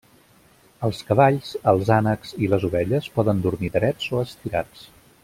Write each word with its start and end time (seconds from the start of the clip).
Els 0.87 1.01
cavalls, 1.09 1.51
els 1.73 1.91
ànecs 1.97 2.33
i 2.47 2.51
les 2.53 2.65
ovelles 2.71 3.11
poden 3.19 3.45
dormir 3.47 3.71
drets 3.77 4.11
o 4.19 4.25
estirats. 4.27 4.87